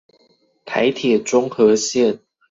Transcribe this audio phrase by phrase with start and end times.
[0.65, 2.21] 臺鐵中和線